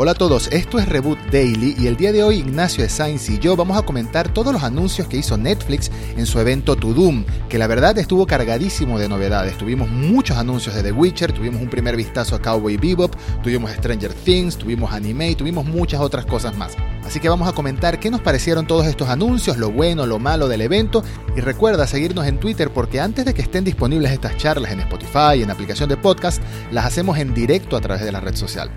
[0.00, 3.40] Hola a todos, esto es Reboot Daily y el día de hoy Ignacio Sainz y
[3.40, 7.24] yo vamos a comentar todos los anuncios que hizo Netflix en su evento To Doom,
[7.48, 9.58] que la verdad estuvo cargadísimo de novedades.
[9.58, 14.14] Tuvimos muchos anuncios de The Witcher, tuvimos un primer vistazo a Cowboy Bebop, tuvimos Stranger
[14.14, 16.76] Things, tuvimos anime y tuvimos muchas otras cosas más.
[17.04, 20.46] Así que vamos a comentar qué nos parecieron todos estos anuncios, lo bueno, lo malo
[20.46, 21.02] del evento
[21.36, 25.38] y recuerda seguirnos en Twitter porque antes de que estén disponibles estas charlas en Spotify
[25.38, 26.40] y en aplicación de podcast,
[26.70, 28.70] las hacemos en directo a través de la red social.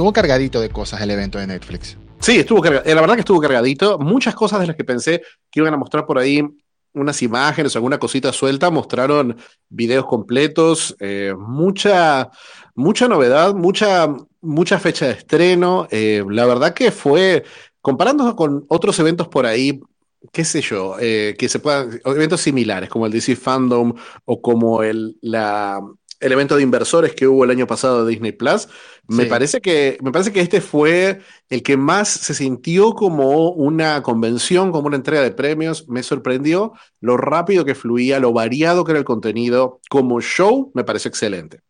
[0.00, 1.98] Estuvo cargadito de cosas el evento de Netflix.
[2.20, 2.90] Sí, estuvo cargadito.
[2.90, 3.98] Eh, la verdad que estuvo cargadito.
[3.98, 6.42] Muchas cosas de las que pensé que iban a mostrar por ahí
[6.94, 9.36] unas imágenes, alguna cosita suelta, mostraron
[9.68, 12.30] videos completos, eh, mucha,
[12.74, 14.08] mucha novedad, mucha,
[14.40, 15.86] mucha fecha de estreno.
[15.90, 17.44] Eh, la verdad que fue,
[17.82, 19.82] comparando con otros eventos por ahí,
[20.32, 23.92] qué sé yo, que se puedan, eventos similares como el DC Fandom
[24.24, 25.18] o como el,
[26.20, 28.68] el evento de inversores que hubo el año pasado de Disney Plus,
[29.10, 34.02] me, parece que, me parece que este fue el que más se sintió como una
[34.02, 35.88] convención, como una entrega de premios.
[35.88, 39.80] Me sorprendió lo rápido que fluía, lo variado que era el contenido.
[39.90, 41.60] Como show, me parece excelente.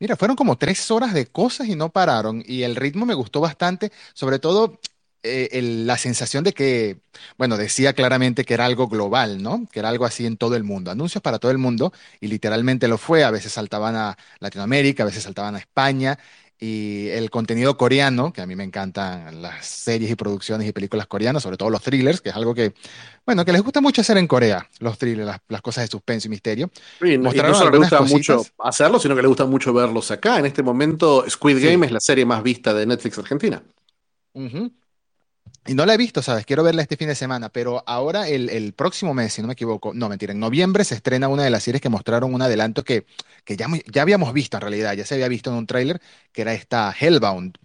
[0.00, 2.42] Mira, fueron como tres horas de cosas y no pararon.
[2.46, 4.80] Y el ritmo me gustó bastante, sobre todo
[5.24, 7.00] eh, la sensación de que,
[7.36, 9.66] bueno, decía claramente que era algo global, ¿no?
[9.72, 12.86] Que era algo así en todo el mundo, anuncios para todo el mundo, y literalmente
[12.86, 16.18] lo fue, a veces saltaban a Latinoamérica, a veces saltaban a España,
[16.60, 21.06] y el contenido coreano, que a mí me encantan las series y producciones y películas
[21.06, 22.74] coreanas, sobre todo los thrillers, que es algo que,
[23.24, 26.30] bueno, que les gusta mucho hacer en Corea, los thrillers, las, cosas de suspenso y
[26.30, 26.70] misterio.
[27.00, 30.38] y no solo les gusta mucho hacerlo, sino que les gusta mucho verlos acá.
[30.38, 33.62] En este momento, Squid Game es la serie más vista de Netflix Argentina.
[35.68, 36.46] Y no la he visto, ¿sabes?
[36.46, 39.92] Quiero verla este fin de semana, pero ahora el, próximo mes, si no me equivoco,
[39.92, 43.04] no, mentira, en noviembre se estrena una de las series que mostraron un adelanto que,
[43.44, 46.00] que ya, ya habíamos visto en realidad, ya se había visto en un tráiler,
[46.32, 47.58] que era esta Hellbound,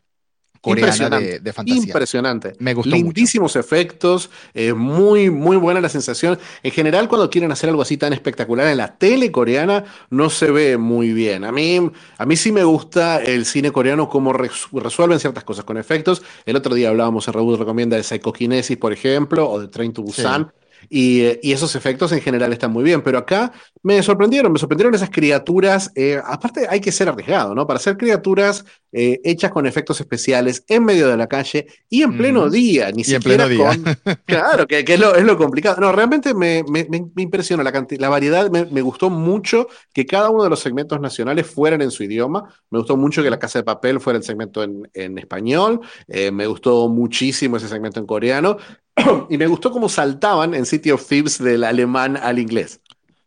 [0.63, 1.83] coreana de, fantasía.
[1.83, 2.53] Impresionante.
[2.59, 6.39] Me gustó Lindísimos efectos, eh, muy, muy buena la sensación.
[6.63, 10.51] En general, cuando quieren hacer algo así tan espectacular en la tele coreana, no se
[10.51, 11.43] ve muy bien.
[11.43, 15.77] A mí, a mí sí me gusta el cine coreano, cómo resuelven ciertas cosas con
[15.77, 16.23] efectos.
[16.45, 20.01] El otro día hablábamos en Reboot Recomienda de Psychokinesis, por ejemplo, o de Train to
[20.01, 20.49] Busan.
[20.89, 21.23] Y,
[21.53, 23.51] esos efectos en general están muy bien, pero acá
[23.83, 25.91] me sorprendieron, me sorprendieron esas criaturas.
[25.95, 27.67] Eh, aparte, hay que ser arriesgado, ¿no?
[27.67, 32.17] Para hacer criaturas eh, hechas con efectos especiales en medio de la calle y en
[32.17, 33.83] pleno día, ni siquiera con.
[34.25, 35.79] Claro, que, es, lo, complicado.
[35.79, 36.85] No, realmente me, me,
[37.17, 41.81] impresiona la, la variedad, me, gustó mucho que cada uno de los segmentos nacionales fueran
[41.81, 42.43] en su idioma.
[42.69, 45.81] Me gustó mucho que La Casa de Papel fuera el segmento en, en español.
[46.07, 48.57] Eh, me gustó muchísimo ese segmento en coreano.
[49.29, 52.79] y me gustó cómo saltaban en City of Thieves del alemán al inglés.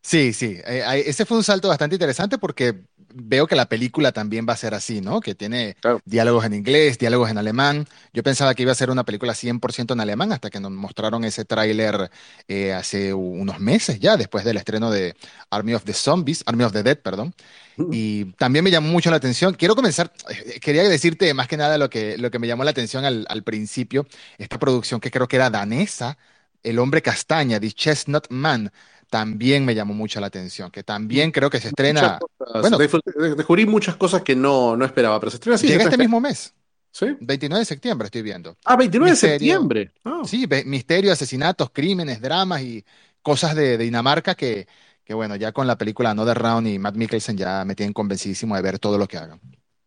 [0.02, 2.82] Sí, sí, eh, ese fue un salto bastante interesante porque
[3.18, 5.20] veo que la película también va a ser así, ¿no?
[5.20, 7.86] Que tiene diálogos en inglés, diálogos en alemán.
[8.12, 11.24] Yo pensaba que iba a ser una película 100% en alemán hasta que nos mostraron
[11.24, 12.10] ese tráiler
[12.48, 15.16] eh, hace unos meses ya, después del estreno de
[15.50, 17.34] Army of the Zombies, Army of the Dead, perdón.
[17.88, 19.54] Y también me llamó mucho la atención.
[19.54, 22.70] Quiero comenzar, eh, quería decirte más que nada lo que, lo que me llamó la
[22.72, 24.06] atención al, al principio,
[24.38, 26.18] esta producción que creo que era danesa,
[26.62, 28.72] El hombre castaña, The Chestnut Man
[29.10, 32.18] también me llamó mucho la atención, que también creo que se estrena.
[32.60, 35.68] Bueno, descubrí muchas cosas que no, no esperaba, pero se estrena así.
[35.68, 36.54] Llega este mismo mes.
[36.90, 37.14] ¿Sí?
[37.20, 38.56] 29 de septiembre estoy viendo.
[38.64, 39.92] Ah, 29 de septiembre.
[40.02, 40.22] Ah.
[40.24, 42.84] Sí, misterio, asesinatos, crímenes, dramas y
[43.20, 44.66] cosas de, Dinamarca que,
[45.04, 48.56] que, bueno, ya con la película Another Round y Matt Mikkelsen ya me tienen convencidísimo
[48.56, 49.40] de ver todo lo que hagan.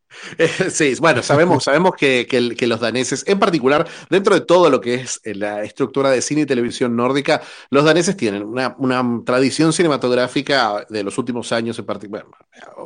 [0.72, 4.96] Sí, bueno, sabemos, sabemos que, que, los daneses, en particular, dentro de todo lo que
[4.96, 9.74] es eh, la estructura de cine y televisión nórdica, los daneses tienen una, una tradición
[9.74, 12.26] cinematográfica de los últimos años, en particular,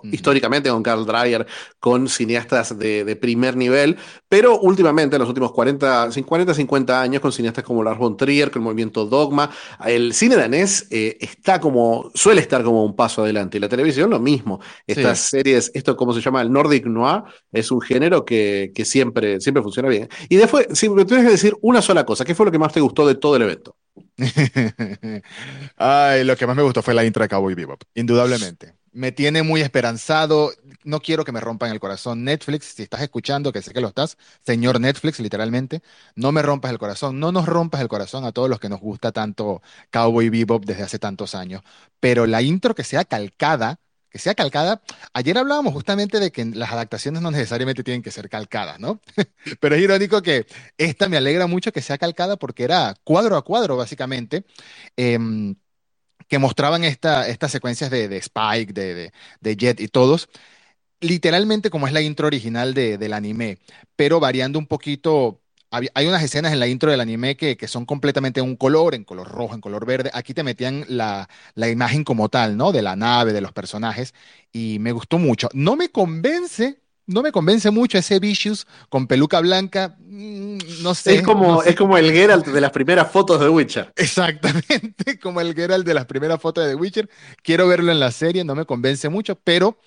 [0.03, 1.45] históricamente con Carl Dreyer,
[1.79, 3.97] con cineastas de, de, primer nivel,
[4.29, 8.51] pero últimamente, en los últimos 40, 40 50 años, con cineastas como Lars von Trier,
[8.51, 9.50] con el movimiento Dogma,
[9.85, 14.09] el cine danés eh, está como, suele estar como un paso adelante, y la televisión
[14.09, 14.59] lo mismo.
[14.88, 17.12] Estas series, esto como se llama el Nordic Noir,
[17.51, 20.10] es un género que, siempre, siempre funciona bien.
[20.30, 22.74] Y después, si me tienes que decir una sola cosa, ¿qué fue lo que más
[22.74, 23.75] te gustó de todo el evento?
[25.77, 28.75] Ay, lo que más me gustó fue la intro de Cowboy Bebop, indudablemente.
[28.92, 30.51] Me tiene muy esperanzado.
[30.83, 32.24] No quiero que me rompan el corazón.
[32.24, 35.81] Netflix, si estás escuchando, que sé que lo estás, señor Netflix, literalmente,
[36.16, 37.19] no me rompas el corazón.
[37.19, 40.83] No nos rompas el corazón a todos los que nos gusta tanto Cowboy Bebop desde
[40.83, 41.62] hace tantos años.
[42.00, 43.80] Pero la intro que sea calcada
[44.13, 44.83] que sea calcada.
[45.13, 49.01] Ayer hablábamos justamente de que las adaptaciones no necesariamente tienen que ser calcadas, ¿no?
[49.60, 50.45] Pero es irónico que
[50.77, 54.45] esta me alegra mucho que sea calcada porque era cuadro a cuadro, básicamente.
[54.95, 55.56] Em,
[56.27, 59.12] que mostraban esta, estas secuencias de, Spike, de,
[59.42, 60.30] de, Jet y todos,
[61.01, 63.59] literalmente como es la intro original del anime,
[63.95, 65.43] pero variando un poquito.
[65.93, 68.93] Hay unas escenas en la intro del anime que, que son completamente en un color,
[68.93, 70.11] en color rojo, en color verde.
[70.13, 72.71] Aquí te metían la, la imagen como tal, ¿no?
[72.71, 74.13] De la nave, de los personajes,
[74.51, 75.49] y me gustó mucho.
[75.53, 79.97] No me convence no me convence mucho ese Vicious con peluca blanca.
[79.99, 81.15] Mm, no sé.
[81.15, 83.91] Es como, es como el Geralt de las primeras fotos de Witcher.
[83.95, 87.09] Exactamente, como el Geralt de las primeras fotos de The Witcher.
[87.43, 89.77] Quiero verlo en la serie, no me convence mucho, pero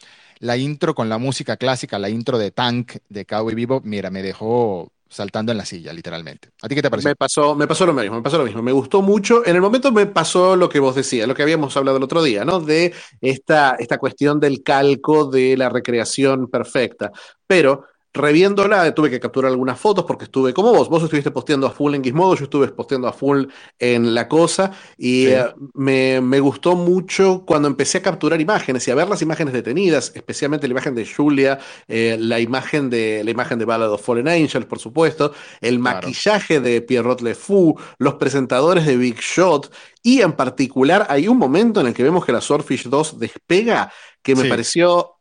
[0.41, 4.23] la intro con la música clásica, la intro de Tank de Cowboy Vivo, mira, me
[4.23, 6.51] dejó saltando en la silla, literalmente.
[6.63, 7.11] ¿A ti qué te pareció?
[7.11, 8.63] Me pasó, me pasó lo mismo, me pasó lo mismo.
[8.63, 9.47] Me gustó mucho.
[9.47, 12.23] En el momento me pasó lo que vos decías, lo que habíamos hablado el otro
[12.23, 12.61] día, ¿no?
[12.61, 17.13] De esta, esta cuestión del calco, de la recreación perfecta.
[17.47, 17.85] Pero
[18.17, 21.95] reviéndola, tuve que capturar algunas fotos porque estuve como vos, vos estuviste posteando a full
[21.95, 23.45] en Gizmodo, yo estuve posteando a full
[23.79, 28.95] en La Cosa y eh, me, gustó mucho cuando empecé a capturar imágenes y a
[28.95, 31.59] ver las imágenes detenidas, especialmente la imagen de Julia,
[31.89, 36.61] eh, la imagen de la imagen de Ballad of Fallen Angels, por supuesto, el maquillaje
[36.61, 39.73] de Pierrot Le Fou, los presentadores de Big Shot
[40.03, 43.93] y en particular hay un momento en el que vemos que la Swordfish 2 despega
[44.23, 45.16] que me pareció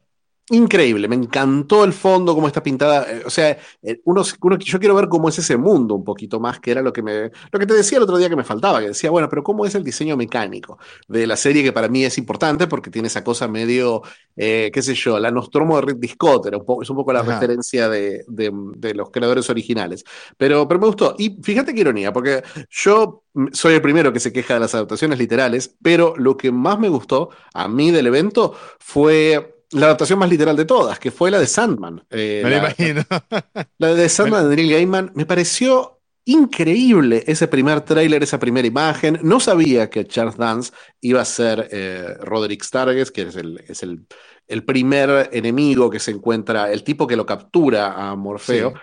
[0.52, 3.12] Increíble, me encantó el fondo, cómo está pintada.
[3.12, 6.40] Eh, o sea, eh, uno, uno, yo quiero ver cómo es ese mundo un poquito
[6.40, 8.44] más, que era lo que me, lo que te decía el otro día que me
[8.44, 10.78] faltaba, que decía, bueno, pero cómo es el diseño mecánico
[11.08, 14.04] de la serie, que para mí es importante porque tiene esa cosa medio,
[14.36, 17.12] eh, qué sé yo, la Nostromo de Ridley Scott, era un poco, es un poco
[17.12, 20.04] la referencia de, de, los creadores originales.
[20.38, 21.16] Pero, pero me gustó.
[21.18, 25.18] Y fíjate qué ironía, porque yo soy el primero que se queja de las adaptaciones
[25.18, 30.30] literales, pero lo que más me gustó a mí del evento fue la adaptación más
[30.30, 32.04] literal de todas, que fue la de Sandman.
[32.10, 33.04] Eh, me la, imagino.
[33.78, 39.20] La de Sandman de Neil Gaiman me pareció increíble ese primer tráiler, esa primera imagen.
[39.22, 43.84] No sabía que Charles Dance iba a ser eh, Roderick Stargess, que es, el, es
[43.84, 44.06] el,
[44.48, 48.74] el, primer enemigo que se encuentra, el tipo que lo captura a Morfeo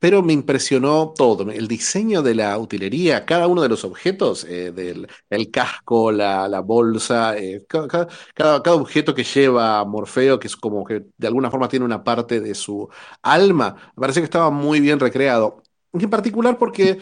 [0.00, 4.72] pero me impresionó todo, el diseño de la utilería, cada uno de los objetos, eh,
[4.72, 10.84] del el casco, la, bolsa, eh, cada, cada, objeto que lleva Morfeo, que es como
[10.84, 12.88] que de alguna forma tiene una parte de su
[13.22, 15.62] alma, me parece que estaba muy bien recreado.
[15.92, 16.98] En particular porque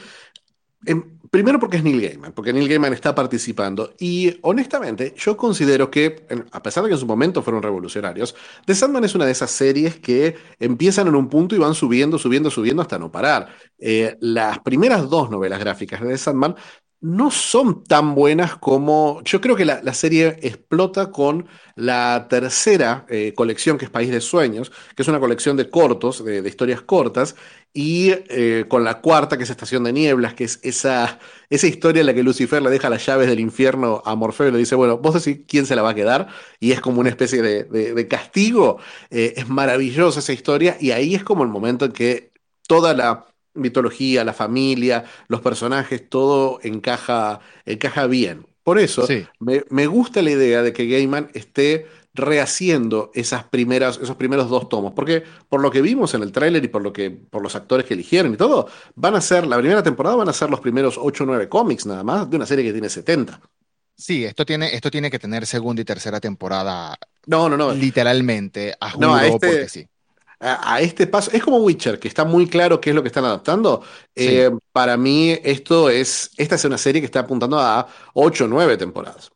[1.30, 3.94] primero porque es Neil Gaiman, porque Neil Gaiman está participando.
[3.98, 8.34] Y honestamente, yo considero que, a pesar de que en su momento fueron revolucionarios,
[8.64, 12.18] The Sandman es una de esas series que empiezan en un punto y van subiendo,
[12.18, 13.48] subiendo, subiendo hasta no parar.
[13.78, 16.56] Eh, las primeras dos novelas gráficas de The Sandman
[17.00, 19.22] no son tan buenas como.
[19.24, 21.46] Yo creo que la, serie explota con
[21.76, 26.24] la tercera eh, colección, que es País de Sueños, que es una colección de cortos,
[26.24, 27.36] de, historias cortas,
[27.72, 32.00] y eh, con la cuarta, que es Estación de Nieblas, que es esa, esa historia
[32.00, 34.74] en la que Lucifer le deja las llaves del infierno a Morfeo y le dice:
[34.74, 36.28] Bueno, vos decís quién se la va a quedar,
[36.58, 38.78] y es como una especie de, castigo.
[39.10, 42.32] Eh, es maravillosa esa historia, y ahí es como el momento en que
[42.66, 43.26] toda la
[43.58, 48.46] mitología, la familia, los personajes, todo encaja, encaja bien.
[48.62, 49.06] Por eso
[49.38, 54.92] me, gusta la idea de que Gaiman esté rehaciendo esas primeras, esos primeros dos tomos,
[54.92, 57.86] porque por lo que vimos en el tráiler y por lo que, por los actores
[57.86, 60.98] que eligieron y todo, van a ser, la primera temporada van a ser los primeros
[61.00, 63.40] 8 o 9 cómics nada más, de una serie que tiene 70.
[63.96, 66.96] Sí, esto tiene, esto tiene que tener segunda y tercera temporada.
[67.26, 67.72] No, no, no.
[67.72, 69.88] Literalmente, a no, este, porque sí
[70.40, 71.30] a, este paso.
[71.32, 73.82] Es como Witcher, que está muy claro qué es lo que están adaptando.
[74.14, 76.30] Eh, para mí, esto es.
[76.36, 79.30] Esta es una serie que está apuntando a 8 o 9 temporadas.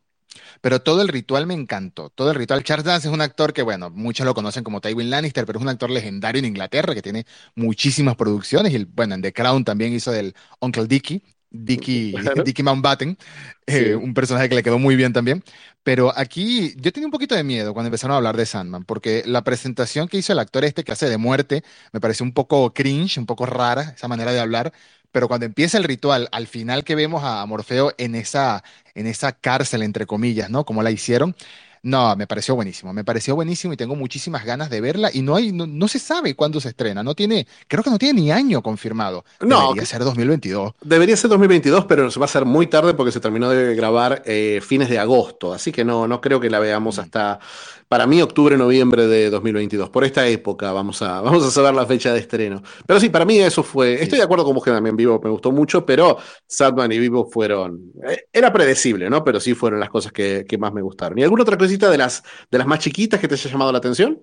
[0.60, 2.10] Pero todo el ritual me encantó.
[2.10, 2.62] Todo el ritual.
[2.62, 5.62] Charles Dance es un actor que, bueno, muchos lo conocen como Tywin Lannister, pero es
[5.62, 8.72] un actor legendario en Inglaterra que tiene muchísimas producciones.
[8.72, 11.22] Y, bueno, en The Crown también hizo del Uncle Dickie.
[11.52, 13.16] Dickie, Dickie Mountbatten,
[13.66, 15.44] eh, un personaje que le quedó muy bien también.
[15.82, 19.22] Pero aquí yo tenía un poquito de miedo cuando empezaron a hablar de Sandman, porque
[19.26, 22.72] la presentación que hizo el actor este que hace de muerte me pareció un poco
[22.72, 24.72] cringe, un poco rara, esa manera de hablar.
[25.10, 29.32] Pero cuando empieza el ritual, al final que vemos a Morfeo en esa, en esa
[29.32, 30.64] cárcel, entre comillas, ¿no?
[30.64, 31.36] Como la hicieron,
[31.82, 35.34] no, me pareció buenísimo, me pareció buenísimo y tengo muchísimas ganas de verla y no
[35.34, 38.62] hay, no, se sabe cuándo se estrena, no tiene, creo que no tiene ni año
[38.62, 39.24] confirmado.
[39.40, 40.74] No, debería ser 2022.
[40.80, 44.60] Debería ser 2022, pero va a ser muy tarde porque se terminó de grabar eh,
[44.62, 47.00] fines de agosto, así que no, no creo que la veamos mm.
[47.00, 47.40] hasta
[47.92, 49.90] para mí octubre, noviembre de 2022.
[49.90, 52.62] Por esta época vamos a, vamos a saber la fecha de estreno.
[52.86, 55.28] Pero sí, para mí eso fue, estoy de acuerdo con vos que también Vivo me
[55.28, 59.22] gustó mucho, pero Sadman y Vivo fueron, eh, era predecible, ¿no?
[59.22, 61.18] Pero sí fueron las cosas que, más me gustaron.
[61.18, 64.20] ¿Y alguna otra de las, de las más chiquitas que te haya llamado la atención?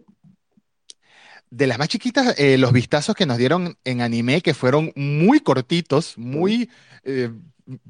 [1.50, 5.40] De las más chiquitas, eh, los vistazos que nos dieron en anime, que fueron muy
[5.40, 6.70] cortitos, muy...
[7.04, 7.32] Eh,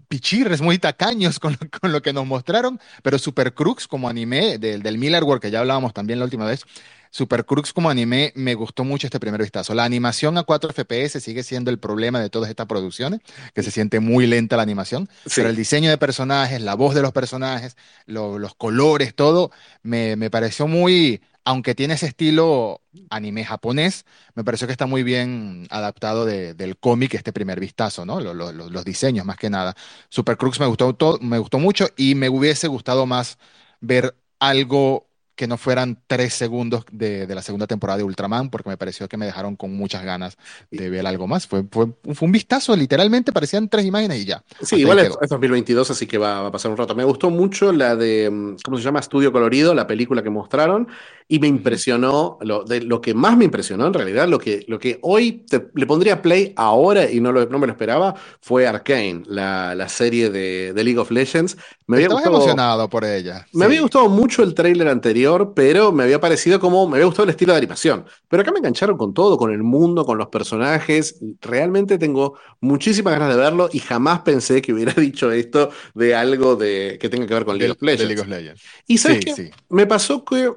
[0.10, 4.98] pichirres, muy tacaños con, lo que nos mostraron, pero Super Crux como anime del, del
[4.98, 6.66] Millerworld, que ya hablábamos también la última vez,
[7.12, 9.74] Super Crux como anime me gustó mucho este primer vistazo.
[9.74, 13.22] La animación a 4 FPS sigue siendo el problema de todas estas producciones,
[13.54, 17.02] que se siente muy lenta la animación, pero el diseño de personajes, la voz de
[17.02, 17.76] los personajes,
[18.06, 19.52] los colores, todo,
[19.84, 25.02] me, me pareció muy aunque tiene ese estilo anime japonés, me pareció que está muy
[25.02, 28.20] bien adaptado del cómic este primer vistazo, ¿no?
[28.20, 29.76] los diseños más que nada.
[30.10, 33.40] Super Crux me gustó, me gustó mucho y me hubiese gustado más
[33.80, 35.09] ver algo
[35.40, 39.16] que no fueran tres segundos de, la segunda temporada de Ultraman, porque me pareció que
[39.16, 40.38] me dejaron con muchas ganas
[40.70, 41.48] de ver algo más.
[41.48, 44.44] Fue, fue, un vistazo, literalmente parecían tres imágenes y ya.
[44.62, 46.94] Sí, igual es, 2022, así que va, a pasar un rato.
[46.94, 49.00] Me gustó mucho la de, ¿cómo se llama?
[49.00, 50.90] Estudio Colorido, la película que mostraron,
[51.32, 54.80] y me impresionó, lo, de, lo que más me impresionó en realidad, lo que, lo
[54.80, 55.46] que hoy
[55.76, 59.88] le pondría play ahora y no, lo, no me lo esperaba, fue Arkane, la, la
[59.90, 61.56] serie de, de, League of Legends.
[61.86, 63.46] Me había gustado, emocionado por ella.
[63.54, 67.26] Me había gustado mucho el tráiler anterior pero me había parecido como, me había gustado
[67.26, 68.06] el estilo de animación.
[68.28, 71.20] Pero acá me engancharon con todo, con el mundo, con los personajes.
[71.42, 76.56] Realmente tengo muchísimas ganas de verlo y jamás pensé que hubiera dicho esto de algo
[76.56, 78.62] de, que tenga que ver con League, of, Legends.
[78.88, 79.52] Y sabes qué?
[79.70, 80.52] me pasó que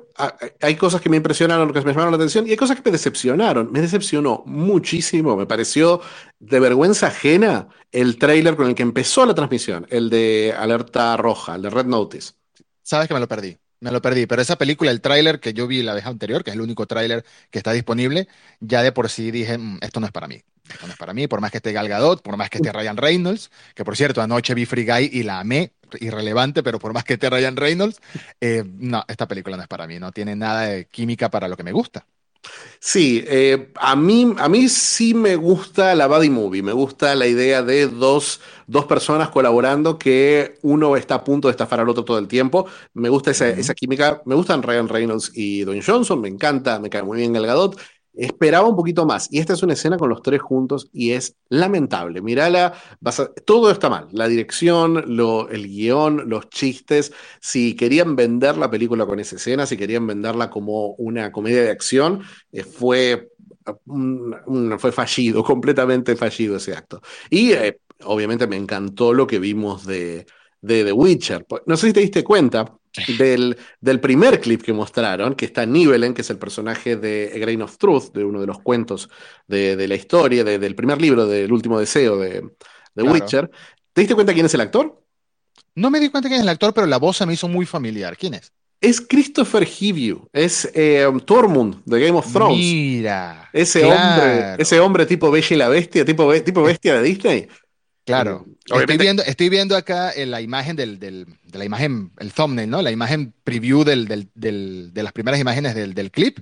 [0.60, 2.92] hay cosas que me impresionaron, que me llamaron la atención y hay cosas que me
[2.92, 3.70] decepcionaron.
[3.72, 6.00] Me decepcionó muchísimo, me pareció
[6.38, 11.54] de vergüenza ajena el trailer con el que empezó la transmisión, el de Alerta Roja,
[11.56, 12.34] el de Red Notice.
[12.82, 13.56] Sabes que me lo perdí.
[13.80, 16.50] Me lo perdí, pero esa película, el tráiler que yo vi la vez anterior, que
[16.50, 18.28] es el único tráiler que está disponible,
[18.60, 20.40] ya de por sí dije, mm, esto no es para mí.
[20.72, 22.72] Esto no es para mí, por más que esté Gal Gadot, por más que esté
[22.72, 26.92] Ryan Reynolds, que por cierto, anoche vi Free Guy y la amé, irrelevante, pero por
[26.92, 28.00] más que esté Ryan Reynolds,
[28.40, 31.56] eh, no, esta película no es para mí, no tiene nada de química para lo
[31.56, 32.06] que me gusta.
[32.80, 37.26] Sí, eh, a, mí, a mí sí me gusta la buddy movie, me gusta la
[37.28, 42.04] idea de dos, dos, personas colaborando que uno está a punto de estafar al otro
[42.04, 42.66] todo el tiempo.
[42.94, 46.90] Me gusta esa, esa química, me gustan Ryan Reynolds y Don Johnson, me encanta, me
[46.90, 47.78] cae muy bien el Gadot.
[48.14, 49.28] Esperaba un poquito más.
[49.30, 52.20] Y esta es una escena con los tres juntos y es lamentable.
[52.20, 52.74] Mírala,
[53.46, 54.08] todo está mal.
[54.12, 57.12] La dirección, lo, el guion, los chistes.
[57.40, 61.70] Si querían vender la película con esa escena, si querían venderla como una comedia de
[61.70, 63.30] acción, eh, fue,
[64.78, 67.00] fue fallido, completamente fallido ese acto.
[67.30, 70.26] Y eh, obviamente me encantó lo que vimos de,
[70.62, 71.44] de The Witcher.
[71.66, 72.64] No sé si te diste cuenta,
[73.18, 77.38] del, del, primer clip que mostraron, que está Nibelen, que es el personaje de A
[77.38, 79.10] Grain of Truth, de uno de los cuentos
[79.46, 82.42] de, de la historia, del primer libro del último deseo de,
[82.94, 83.50] de Witcher.
[83.92, 85.02] ¿Te diste cuenta quién es el actor?
[85.74, 87.66] No me di cuenta quién es el actor, pero la voz se me hizo muy
[87.66, 88.16] familiar.
[88.16, 88.52] ¿Quién es?
[88.80, 92.58] Es Christopher Hivju, es eh, Tormund de Game of Thrones.
[92.58, 93.48] Mira.
[93.52, 97.48] Ese hombre, ese hombre tipo Bella y la Bestia, tipo, tipo bestia de Disney.
[98.04, 98.44] Claro.
[98.64, 102.82] Estoy viendo, estoy viendo acá la imagen del, del, de la imagen, el thumbnail, ¿no?
[102.82, 106.40] La imagen preview del, del, de las primeras imágenes del, clip.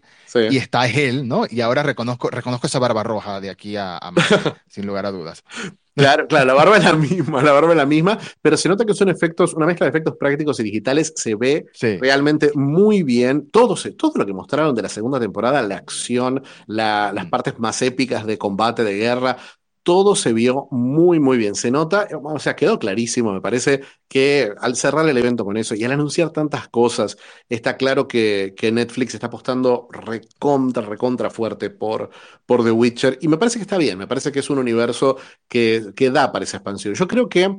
[0.51, 1.45] Y está él, ¿no?
[1.49, 4.13] Y ahora reconozco, reconozco esa barba roja de aquí a, a
[4.69, 5.45] sin lugar a dudas.
[5.95, 8.85] Claro, claro, la barba es la misma, la barba es la misma, pero se nota
[8.85, 11.67] que son efectos, una mezcla de efectos prácticos y digitales, se ve
[12.01, 13.51] realmente muy bien.
[13.51, 17.31] Todo, todo lo que mostraron de la segunda temporada, la acción, las mm.
[17.31, 19.37] partes más épicas de combate, de guerra,
[19.83, 21.55] todo se vio muy, muy bien.
[21.55, 25.75] Se nota, o sea, quedó clarísimo, me parece, que al cerrar el evento con eso
[25.75, 27.17] y al anunciar tantas cosas,
[27.49, 32.11] está claro que, Netflix está apostando recontra, recontra fuerte por,
[32.47, 33.19] por The Witcher.
[33.21, 35.17] Y me parece que está bien, me parece que es un universo
[35.49, 36.95] que, que da para esa expansión.
[36.95, 37.57] Yo creo que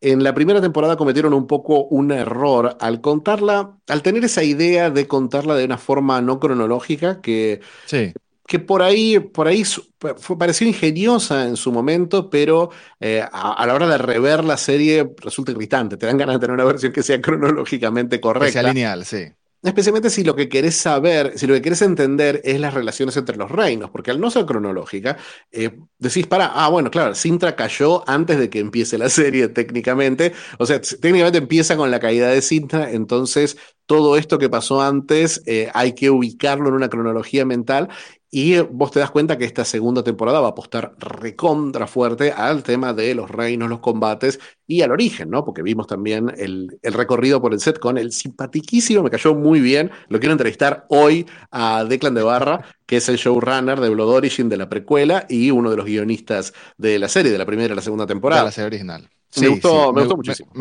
[0.00, 4.90] en la primera temporada cometieron un poco un error al contarla, al tener esa idea
[4.90, 8.12] de contarla de una forma no cronológica que, sí
[8.48, 13.74] que por ahí, por ahí fue, pareció ingeniosa en su momento, pero eh, a, la
[13.74, 15.98] hora de rever la serie resulta irritante.
[15.98, 18.46] Te dan ganas de tener una versión que sea cronológicamente correcta.
[18.46, 19.26] Que sea lineal, sí.
[19.62, 23.36] Especialmente si lo que querés saber, si lo que querés entender es las relaciones entre
[23.36, 25.18] los reinos, porque al no ser cronológica,
[25.52, 30.32] eh, decís, para, ah, bueno, claro, Sintra cayó antes de que empiece la serie técnicamente,
[30.58, 35.42] o sea, técnicamente empieza con la caída de Sintra, entonces todo esto que pasó antes
[35.46, 37.88] eh, hay que ubicarlo en una cronología mental
[38.30, 42.62] y vos te das cuenta que esta segunda temporada va a apostar recontra fuerte al
[42.62, 45.42] tema de los reinos, los combates y al origen, ¿no?
[45.42, 49.90] Porque vimos también el, recorrido por el set con el simpatiquísimo, me cayó muy bien.
[50.10, 54.50] Lo quiero entrevistar hoy a Declan de Barra, que es el showrunner de Blood Origin
[54.50, 57.76] de la precuela y uno de los guionistas de la serie, de la primera y
[57.76, 58.42] la segunda temporada.
[58.42, 59.08] De la serie original.
[59.40, 60.52] me, gustó, me, gustó muchísimo.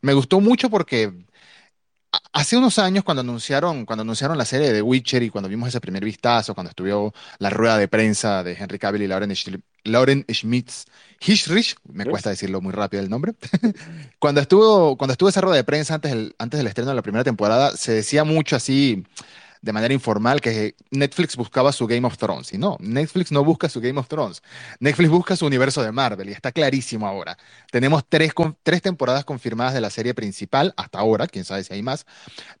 [0.00, 1.12] me gustó mucho porque
[2.36, 5.68] Hace unos años, cuando anunciaron, cuando anunciaron la serie de The Witcher y cuando vimos
[5.68, 9.32] ese primer vistazo, cuando estuvo la rueda de prensa de Henry Cavill y Lauren,
[9.84, 10.86] Lauren Schmitz
[11.24, 13.34] Hisrich, me cuesta decirlo muy rápido el nombre,
[14.18, 17.02] cuando, estuvo, cuando estuvo esa rueda de prensa antes del, antes del estreno de la
[17.02, 19.04] primera temporada, se decía mucho así
[19.64, 22.52] de manera informal que Netflix buscaba su Game of Thrones.
[22.52, 24.42] Y no, Netflix no busca su Game of Thrones.
[24.78, 27.38] Netflix busca su universo de Marvel y está clarísimo ahora.
[27.70, 31.82] Tenemos tres, tres temporadas confirmadas de la serie principal hasta ahora, quién sabe si hay
[31.82, 32.04] más.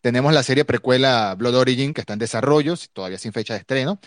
[0.00, 4.00] Tenemos la serie precuela Blood Origin que está en desarrollo, todavía sin fecha de estreno.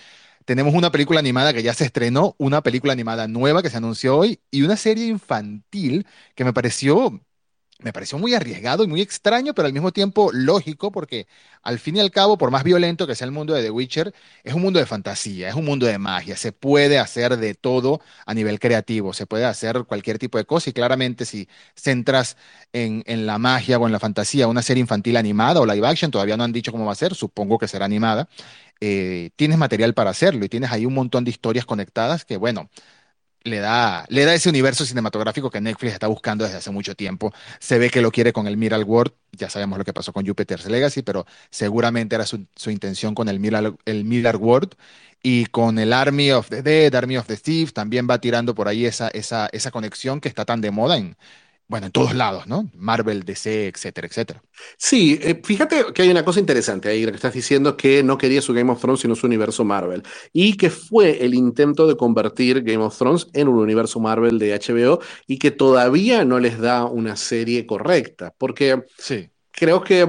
[0.45, 4.17] Tenemos una película animada que ya se estrenó, una película animada nueva que se anunció
[4.17, 7.21] hoy y una serie infantil que me pareció
[7.79, 11.27] me pareció muy arriesgado y muy extraño, pero al mismo tiempo lógico, porque
[11.61, 14.13] al fin y al cabo, por más violento que sea el mundo de The Witcher,
[14.43, 18.01] es un mundo de fantasía, es un mundo de magia, se puede hacer de todo
[18.25, 22.35] a nivel creativo, se puede hacer cualquier tipo de cosa y claramente si centras
[22.73, 26.09] en, en la magia o en la fantasía una serie infantil animada o live action,
[26.09, 28.27] todavía no han dicho cómo va a ser, supongo que será animada,
[28.79, 32.69] eh, tienes material para hacerlo y tienes ahí un montón de historias conectadas que, bueno,
[33.47, 37.33] le da, le da ese universo cinematográfico que Netflix está buscando desde hace mucho tiempo.
[37.59, 39.13] Se ve que lo quiere con el Miral World.
[39.31, 43.39] Ya sabemos lo que pasó con Jupiter's Legacy, pero seguramente era su, intención con el
[43.39, 44.75] Miral, el Miral World.
[45.23, 48.67] Y con el Army of the Dead, Army of the Thieves, también va tirando por
[48.67, 51.17] ahí esa, esa, esa conexión que está tan de moda en,
[51.67, 52.69] bueno, en todos lados, ¿no?
[52.75, 54.41] Marvel, DC, etcétera, etcétera.
[54.77, 58.41] Sí, eh, fíjate que hay una cosa interesante ahí, que estás diciendo que no quería
[58.41, 62.63] su Game of Thrones sino su universo Marvel, y que fue el intento de convertir
[62.63, 66.85] Game of Thrones en un universo Marvel de HBO y que todavía no les da
[66.85, 69.29] una serie correcta, porque sí.
[69.51, 70.07] creo que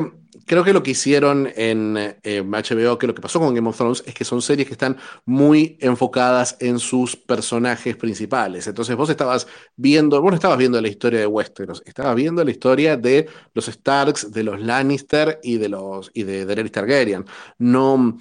[0.49, 4.02] creo que lo que hicieron en HBO, que lo que pasó con Game of Thrones,
[4.07, 8.67] es que son series que están muy enfocadas en sus personajes principales.
[8.67, 12.50] Entonces vos estabas viendo, vos no estabas viendo la historia de Westeros, estabas viendo la
[12.50, 17.25] historia de los Starks, de los Lannister y de los y de Daenerys Targaryen.
[17.59, 18.19] No.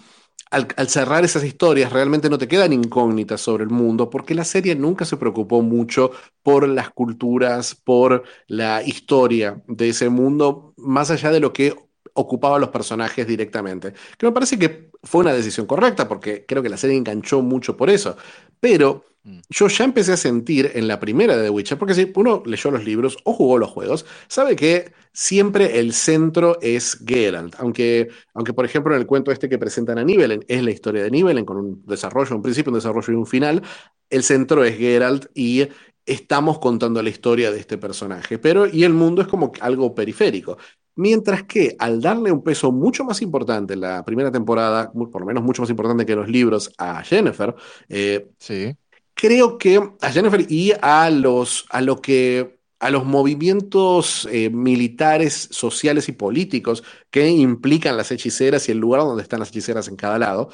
[0.50, 4.76] Al, cerrar esas historias realmente no te quedan incógnitas sobre el mundo porque la serie
[4.76, 11.32] nunca se preocupó mucho por las culturas, por la historia de ese mundo, más allá
[11.32, 11.76] de lo que
[12.18, 13.94] ocupaba a los personajes directamente.
[14.18, 17.78] Que me parece que fue una decisión correcta, porque creo que la serie enganchó mucho
[17.78, 18.18] por eso.
[18.60, 19.40] Pero mm.
[19.50, 22.72] yo ya empecé a sentir en la primera de The Witcher, porque si uno leyó
[22.72, 27.56] los libros o jugó los juegos, sabe que siempre el centro es Geralt.
[27.60, 31.04] Aunque, aunque por ejemplo, en el cuento este que presentan a Nibelen, es la historia
[31.04, 33.62] de Nibelen, con un desarrollo, un principio, un desarrollo y un final,
[34.10, 35.68] el centro es Geralt y
[36.08, 38.40] estamos contando la historia de este personaje.
[38.40, 40.58] Pero, y el mundo es como algo periférico.
[40.98, 45.28] Mientras que al darle un peso mucho más importante en la primera temporada, por lo
[45.28, 47.56] menos mucho más importante que los libros, a Jennifer,
[47.88, 48.76] eh, sí.
[49.14, 55.50] creo que a Jennifer y a los, a lo que a los movimientos eh, militares,
[55.52, 59.96] sociales y políticos que implican las hechiceras y el lugar donde están las hechiceras en
[59.96, 60.50] cada lado,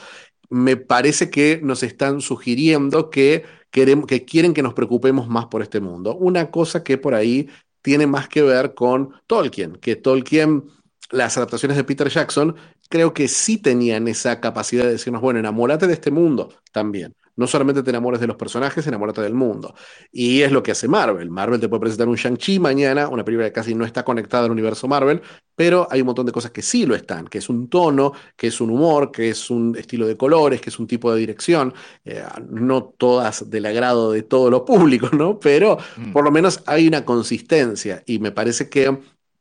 [0.49, 5.61] me parece que nos están sugiriendo que, queremos, que quieren que nos preocupemos más por
[5.61, 6.15] este mundo.
[6.15, 7.49] Una cosa que por ahí
[7.83, 10.63] tiene más que ver con Tolkien, que Tolkien,
[11.11, 12.55] las adaptaciones de Peter Jackson,
[12.89, 17.15] creo que sí tenían esa capacidad de decirnos, bueno, enamórate de este mundo también.
[17.35, 19.73] No solamente te enamores de los personajes, enamórate del mundo.
[20.11, 21.29] Y es lo que hace Marvel.
[21.29, 24.51] Marvel te puede presentar un Shang-Chi mañana, una película que casi no está conectada al
[24.51, 25.21] universo Marvel,
[25.55, 28.47] pero hay un montón de cosas que sí lo están, que es un tono, que
[28.47, 31.73] es un humor, que es un estilo de colores, que es un tipo de dirección.
[32.05, 35.39] Eh, no todas del agrado de todo lo público, ¿no?
[35.39, 36.11] Pero mm.
[36.11, 38.97] por lo menos hay una consistencia y me parece que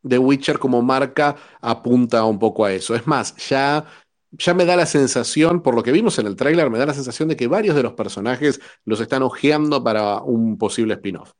[0.06, 2.94] The Witcher como marca apunta un poco a eso.
[2.94, 3.84] Es más, ya
[4.32, 6.94] ya me da la sensación, por lo que vimos en el tráiler, me da la
[6.94, 11.32] sensación de que varios de los personajes los están ojeando para un posible spin-off.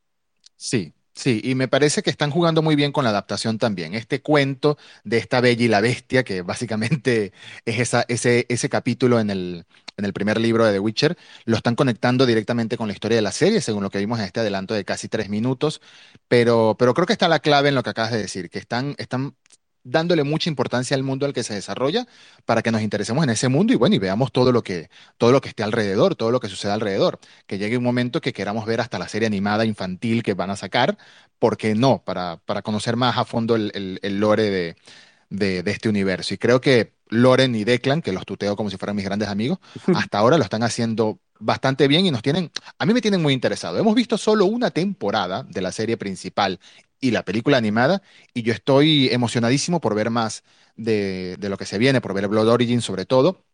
[0.57, 3.95] Sí, Sí, y me parece que están jugando muy bien con la adaptación también.
[3.95, 7.33] Este cuento de esta Bella y la Bestia, que básicamente
[7.67, 9.67] es esa, ese, ese capítulo en el,
[9.99, 13.23] en el primer libro de The Witcher, lo están conectando directamente con la historia de
[13.23, 15.83] la serie, según lo que vimos en este adelanto de casi tres minutos.
[16.29, 18.95] Pero, pero creo que está la clave en lo que acabas de decir, que están,
[18.99, 19.37] están
[19.85, 22.07] dándole mucha importancia al mundo al que se desarrolla
[22.45, 25.33] para que nos interesemos en ese mundo y bueno, y veamos todo lo que, todo
[25.33, 27.19] lo que esté alrededor, todo lo que sucede alrededor.
[27.47, 30.57] Que llegue un momento que queramos ver hasta la serie animada infantil que van a
[30.57, 30.97] sacar,
[31.39, 32.03] ¿por qué no?
[32.05, 34.77] Para, para conocer más a fondo el, lore de,
[35.31, 36.35] de, este universo.
[36.35, 39.59] Y creo que Loren y Declan, que los tuteo como si fueran mis grandes amigos,
[39.95, 43.33] hasta ahora lo están haciendo bastante bien y nos tienen, a mí me tienen muy
[43.35, 43.79] interesado.
[43.79, 46.61] Hemos visto solo una temporada de la serie principal
[47.03, 48.01] y la película animada,
[48.33, 50.45] y yo estoy emocionadísimo por ver más
[50.77, 53.45] de, lo que se viene, por ver Blood Origin sobre todo,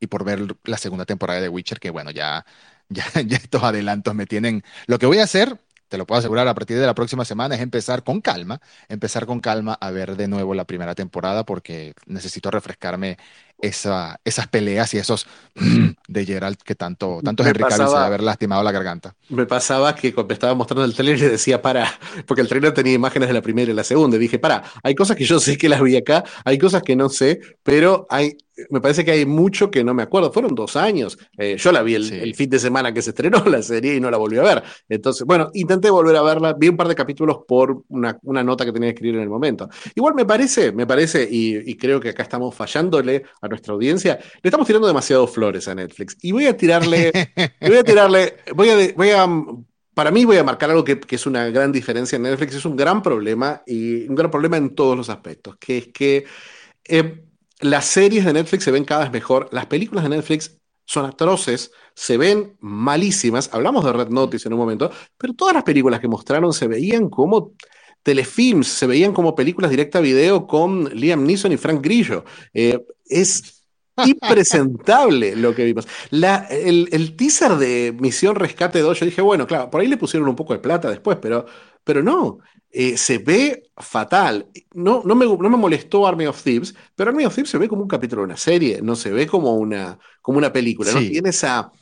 [0.00, 2.46] y por ver la segunda temporada de Witcher, que bueno, ya,
[2.88, 4.64] ya, ya estos adelantos me tienen...
[4.86, 7.56] Lo que voy a hacer, te lo puedo asegurar, a partir de la próxima semana
[7.56, 11.94] es empezar con calma, empezar con calma a ver de nuevo la primera temporada, porque
[12.06, 13.18] necesito refrescarme
[13.60, 15.26] esa, esas peleas y esos
[16.08, 19.14] de Gerald que tanto, tanto Henry Cavill se haber lastimado la garganta.
[19.28, 21.92] Me pasaba que cuando estaba mostrando el trailer le decía, para,
[22.26, 24.94] porque el trailer tenía imágenes de la primera y la segunda, y dije, para, hay
[24.94, 28.36] cosas que yo sé que las vi acá, hay cosas que no sé, pero hay
[28.70, 30.32] me parece que hay mucho que no me acuerdo.
[30.32, 31.18] Fueron dos años.
[31.36, 34.10] Eh, yo la vi el, fin de semana que se estrenó la serie y no
[34.10, 34.62] la volví a ver.
[34.88, 36.52] Entonces, bueno, intenté volver a verla.
[36.54, 39.68] Vi un par de capítulos por una, nota que tenía que escribir en el momento.
[39.94, 44.48] Igual me parece, me parece, y, creo que acá estamos fallándole a nuestra audiencia, le
[44.48, 46.16] estamos tirando demasiado flores a Netflix.
[46.22, 47.12] Y voy a tirarle,
[47.60, 49.26] voy a tirarle, voy a, voy a
[49.94, 52.76] para mí voy a marcar algo que, es una gran diferencia en Netflix, es un
[52.76, 56.24] gran problema y un gran problema en todos los aspectos, que es que
[56.84, 57.24] eh,
[57.60, 61.70] las series de Netflix se ven cada vez mejor, las películas de Netflix son atroces,
[61.94, 66.08] se ven malísimas, hablamos de Red Notice en un momento, pero todas las películas que
[66.08, 67.52] mostraron se veían como
[68.04, 72.24] telefilms, se veían como películas directa a video con Liam Neeson y Frank Grillo.
[72.52, 73.64] Eh, es
[74.06, 75.88] impresentable lo que vimos.
[76.12, 80.28] el, el, teaser de Misión Rescate 2, yo dije, bueno, claro, por ahí le pusieron
[80.28, 81.46] un poco de plata después, pero,
[81.82, 82.38] pero no,
[82.70, 84.48] eh, se ve fatal.
[84.74, 87.68] No, no, me, no me molestó Army of Thieves, pero Army of Thieves se ve
[87.68, 91.00] como un capítulo de una serie, no se ve como una, como una película, no
[91.00, 91.72] tiene esa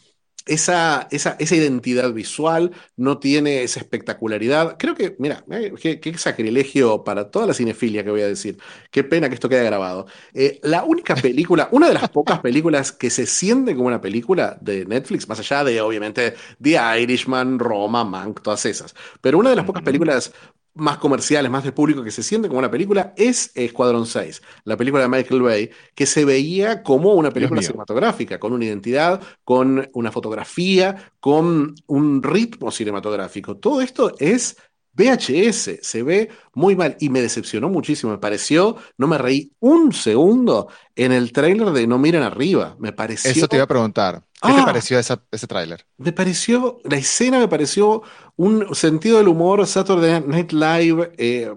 [0.47, 4.77] esa, esa, esa, identidad visual, no tiene esa espectacularidad.
[4.79, 8.59] Creo que, mira, eh, qué, sacrilegio para toda la cinefilia que voy a decir.
[8.91, 10.07] Qué pena que esto quede grabado.
[10.35, 14.59] Eh, la única película, una de las pocas películas que se siente como una película
[14.61, 19.57] de Netflix, más allá de, obviamente, The Irishman, Roma, Mank, todas esas, pero una de
[19.57, 20.33] las pocas películas
[20.75, 24.77] más comerciales, más de público que se siente como una película es Escuadrón 6, la
[24.77, 29.89] película de Michael Bay, que se veía como una película cinematográfica, con una identidad, con
[29.93, 33.57] una fotografía, con un ritmo cinematográfico.
[33.57, 34.57] Todo esto es
[34.95, 38.13] VHS, se ve muy mal y me decepcionó muchísimo.
[38.13, 42.77] Me pareció, no me reí un segundo en el tráiler de No Miren Arriba.
[42.79, 43.31] Me pareció.
[43.31, 44.23] Eso te iba a preguntar.
[44.43, 44.65] ¿Qué te ah.
[44.65, 45.87] pareció ese tráiler?
[45.99, 48.03] Me pareció, la escena me pareció
[48.37, 51.13] un sentido del humor Saturday Night Live.
[51.17, 51.55] Eh,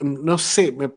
[0.00, 0.90] no sé, me,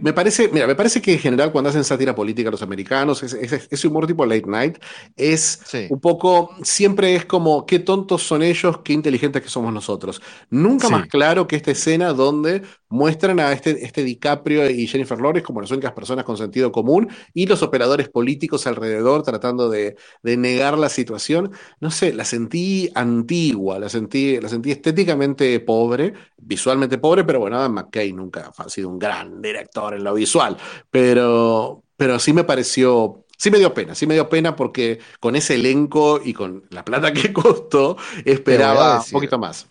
[0.00, 3.88] me parece, mira, me parece que en general cuando hacen sátira política los americanos, ese,
[3.88, 4.78] humor tipo late night
[5.16, 10.20] es un poco, siempre es como qué tontos son ellos, qué inteligentes que somos nosotros.
[10.50, 15.44] Nunca más claro que esta escena donde muestran a este, este DiCaprio y Jennifer Lawrence
[15.44, 20.78] como las únicas personas con sentido común y los operadores políticos alrededor tratando de, negar
[20.78, 21.52] la situación.
[21.80, 27.56] No sé, la sentí antigua, la sentí, la sentí estéticamente pobre, visualmente pobre, pero bueno,
[27.56, 30.56] Adam McKay nunca ha sido un gran director en lo visual,
[30.90, 35.36] pero, pero sí me pareció sí me dio pena, sí me dio pena porque con
[35.36, 39.66] ese elenco y con la plata que costó, esperaba un poquito más.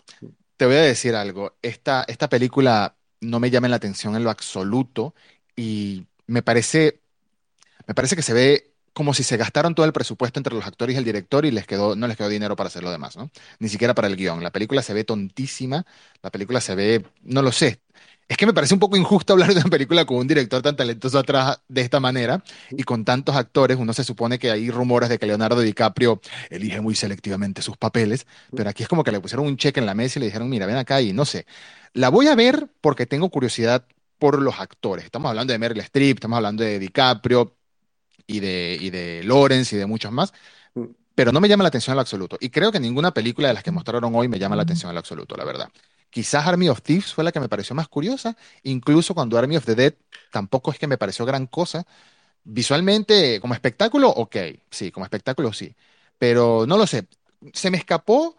[0.56, 4.30] Te voy a decir algo, esta, esta película no me llama la atención en lo
[4.30, 5.14] absoluto
[5.56, 7.00] y me parece,
[7.86, 10.94] me parece que se ve como si se gastaron todo el presupuesto entre los actores
[10.94, 13.30] y el director y les quedó, no les quedó dinero para hacer lo demás, ¿no?
[13.58, 14.42] Ni siquiera para el guion.
[14.42, 15.84] La película se ve tontísima,
[16.22, 17.80] la película se ve, no lo sé,
[18.28, 20.74] es que me parece un poco injusto hablar de una película con un director tan
[20.74, 23.76] talentoso atrás de esta manera y con tantos actores.
[23.78, 28.26] Uno se supone que hay rumores de que Leonardo DiCaprio elige muy selectivamente sus papeles,
[28.54, 30.48] pero aquí es como que le pusieron un cheque en la mesa y le dijeron,
[30.48, 31.46] mira, ven acá y no sé.
[31.92, 33.86] La voy a ver porque tengo curiosidad
[34.18, 35.04] por los actores.
[35.04, 37.54] Estamos hablando de Meryl Streep, estamos hablando de DiCaprio
[38.26, 40.32] y de, y de Lawrence y de muchos más
[41.14, 42.36] pero no me llama la atención en absoluto.
[42.40, 44.98] Y creo que ninguna película de las que mostraron hoy me llama la atención en
[44.98, 45.70] absoluto, la verdad.
[46.10, 49.64] Quizás Army of Thieves fue la que me pareció más curiosa, incluso cuando Army of
[49.66, 49.94] the Dead
[50.32, 51.86] tampoco es que me pareció gran cosa.
[52.44, 54.36] Visualmente, como espectáculo, ok,
[54.70, 55.74] sí, como espectáculo sí,
[56.18, 57.08] pero no lo sé,
[57.52, 58.36] se me escapó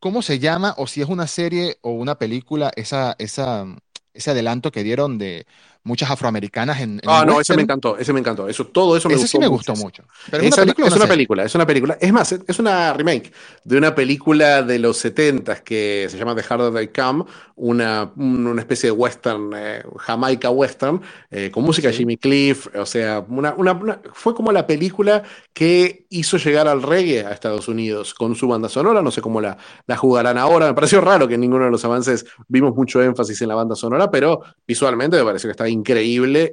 [0.00, 3.66] cómo se llama o si es una serie o una película esa, esa,
[4.14, 5.46] ese adelanto que dieron de
[5.88, 8.48] muchas afroamericanas en, Ah, no, ese me encantó, ese me encantó.
[8.48, 9.38] Eso, todo eso me ese gustó.
[9.38, 10.04] sí me gustó mucho.
[10.30, 11.98] Pero es, una, película, es una película, es una película.
[12.00, 13.32] Es más, es una remake
[13.64, 17.24] de una película de los 70 que se llama The Harder They Come,
[17.56, 22.68] una, una especie de western, eh, Jamaica western, eh, con música de Jimmy Cliff.
[22.76, 25.22] O sea, una, una, fue como la película
[25.52, 29.00] que hizo llegar al reggae a Estados Unidos con su banda sonora.
[29.02, 30.66] No sé cómo la, la jugarán ahora.
[30.66, 33.74] Me pareció raro que en ninguno de los avances vimos mucho énfasis en la banda
[33.74, 35.77] sonora, pero visualmente me pareció que está increíble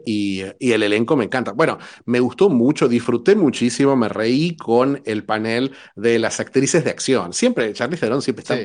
[0.06, 1.52] y, el elenco me encanta.
[1.52, 6.92] Bueno, me gustó mucho, disfruté muchísimo, me reí con el panel de las actrices de
[6.92, 7.34] acción.
[7.34, 8.56] Siempre, Charlize Theron siempre está,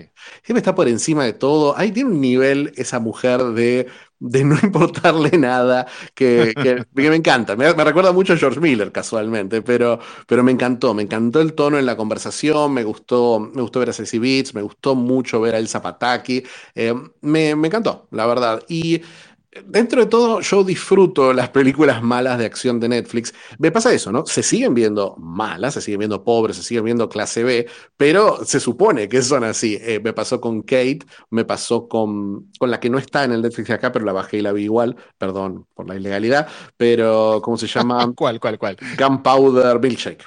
[0.42, 1.76] siempre está por encima de todo.
[1.76, 3.88] Ahí tiene un nivel esa mujer de
[4.20, 6.54] de no importarle nada, que,
[6.92, 7.56] me encanta.
[7.56, 11.78] Me, recuerda mucho a George Miller, casualmente, pero, pero me encantó, me encantó el tono
[11.78, 15.54] en la conversación, me gustó, me gustó ver a Ceci Beats, me gustó mucho ver
[15.54, 16.44] a Elsa Pataki,
[16.74, 18.62] eh, me, me encantó, la verdad.
[18.68, 19.00] Y
[19.64, 23.34] dentro de todo, yo disfruto las películas malas de acción de Netflix.
[23.58, 24.24] Me pasa eso, ¿no?
[24.26, 28.60] Se siguen viendo malas, se siguen viendo pobres, se siguen viendo clase B, pero se
[28.60, 29.78] supone que son así.
[29.80, 33.42] Eh, me pasó con Kate, me pasó con, con la que no está en el
[33.42, 37.40] Netflix de acá, pero la bajé y la vi igual, perdón por la ilegalidad, pero
[37.42, 38.12] ¿cómo se llama?
[38.16, 38.76] ¿Cuál, cuál, cuál?
[38.98, 40.24] Gunpowder Milkshake.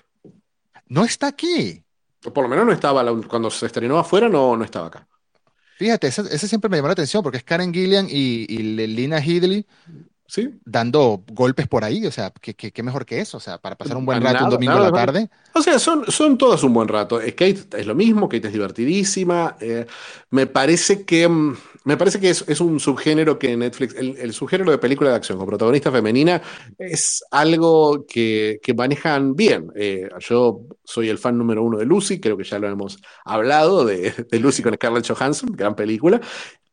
[0.87, 1.81] No está aquí.
[2.21, 5.07] Por lo menos no estaba, cuando se estrenó afuera, no, no estaba acá.
[5.77, 8.57] Fíjate, ese, siempre me llamó la atención porque es Karen Gillian y, y
[8.87, 9.65] Lina Headley
[10.25, 10.49] ¿Sí?
[10.65, 13.37] dando golpes por ahí, o sea, ¿qué, mejor que eso?
[13.37, 15.29] O sea, para pasar un buen rato un domingo a la tarde.
[15.53, 17.19] O sea, son, son todas un buen rato.
[17.19, 19.57] Kate es lo mismo, Kate es divertidísima.
[19.59, 19.85] Eh,
[20.31, 24.77] me parece que, mm, me parece que es, un subgénero que Netflix, el, subgénero de
[24.77, 26.41] película de acción con protagonista femenina
[26.77, 29.67] es algo que, manejan bien.
[29.75, 33.85] Eh, yo soy el fan número uno de Lucy, creo que ya lo hemos hablado,
[33.85, 36.21] de, de Lucy con Scarlett Johansson, gran película.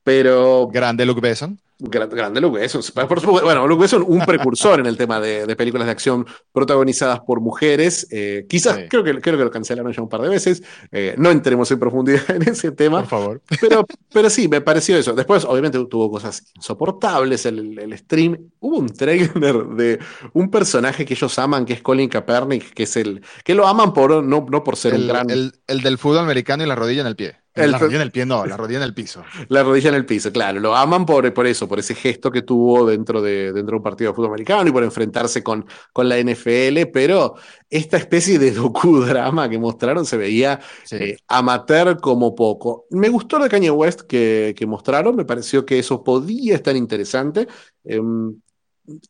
[0.02, 0.68] Pero.
[0.72, 1.58] Grande Luke Besson.
[1.80, 2.82] Grande Luke Besson.
[3.08, 7.20] Por supuesto, bueno, Luke Besson, un precursor en el tema de, películas de acción protagonizadas
[7.20, 8.06] por mujeres.
[8.10, 10.62] Eh, quizás, creo, que, creo que lo cancelaron ya un par de veces.
[10.92, 13.00] Eh, no entremos en profundidad en ese tema.
[13.00, 13.42] Por favor.
[13.60, 15.14] Pero, pero sí, me pareció eso.
[15.14, 17.46] Después, obviamente, tuvo cosas insoportables.
[17.46, 18.50] El, el stream.
[18.60, 19.98] Hubo un trailer de
[20.34, 23.22] un personaje que ellos aman, que es Colin Kaepernick, que es el.
[23.42, 25.30] que lo aman por no, no por ser un gran.
[25.30, 28.12] El, el del fútbol americano y la rodilla en el pie la rodilla en el
[28.12, 29.24] pie, no, la rodilla en el piso.
[29.48, 30.60] La rodilla en el piso, claro.
[30.60, 33.82] Lo aman por, por eso, por ese gesto que tuvo dentro de, dentro de un
[33.82, 37.34] partido de fútbol americano y por enfrentarse con, con la NFL, pero
[37.68, 40.60] esta especie de docudrama que mostraron se veía
[40.92, 42.86] eh, amateur como poco.
[42.90, 47.48] Me gustó de Kanye West que, que, mostraron, me pareció que eso podía estar interesante.
[47.84, 48.34] Em,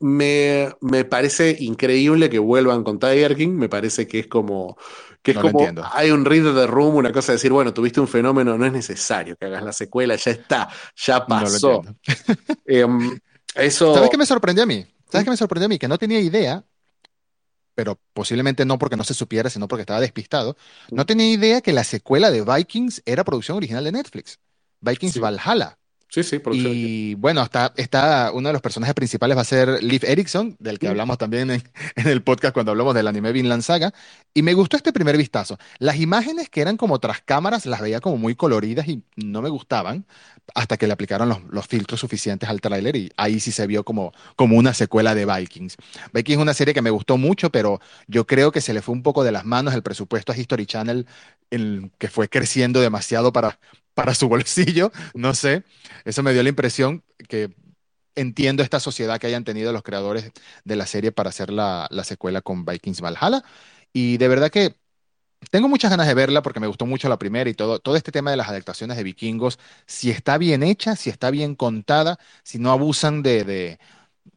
[0.01, 4.77] me, me, parece increíble que vuelvan con Tiger King, me parece que es como
[5.23, 8.09] que es como hay un read de room, una cosa de decir, bueno, tuviste un
[8.09, 11.83] fenómeno, no es necesario que hagas la secuela, ya está, ya pasó.
[12.67, 13.19] Em,
[13.55, 13.95] eso...
[13.95, 14.87] ¿Sabes qué me sorprendió a mí?
[15.11, 15.79] ¿Sabes qué me sorprendió a mí?
[15.79, 16.65] Que no tenía idea,
[17.75, 20.57] pero posiblemente no porque no se supiera, sino porque estaba despistado.
[20.91, 24.39] No tenía idea que la secuela de Vikings era producción original de Netflix.
[24.81, 25.80] Vikings Valhalla.
[26.11, 30.05] Sí, sí, Y bueno, está, está, uno de los personajes principales va a ser Liv
[30.05, 30.91] Erickson, del que mm.
[30.91, 31.63] hablamos también en,
[31.95, 33.95] el podcast cuando hablamos del anime Vinland Saga.
[34.35, 35.57] Y me gustó este primer vistazo.
[35.79, 39.51] Las imágenes que eran como tras cámaras las veía como muy coloridas y no me
[39.51, 40.05] gustaban
[40.57, 44.13] hasta que le aplicaron los, filtros suficientes al tráiler y ahí sí se vio como,
[44.35, 45.77] como una secuela de Vikings.
[46.13, 48.97] Vikings es una serie que me gustó mucho, pero yo creo que se le fue
[48.97, 51.07] un poco de las manos el presupuesto a History Channel,
[51.51, 53.61] el, que fue creciendo demasiado para,
[54.01, 55.63] para su bolsillo, no sé.
[56.07, 57.55] Eso me dio la impresión que
[58.15, 60.33] entiendo esta sociedad que hayan tenido los creadores
[60.65, 63.45] de la serie para hacer la, secuela con Vikings Valhalla.
[63.93, 64.75] Y de verdad que
[65.51, 68.11] tengo muchas ganas de verla porque me gustó mucho la primera y todo, todo este
[68.11, 72.59] tema de las adaptaciones de vikingos, si está bien hecha, si está bien contada, si
[72.59, 73.79] no abusan de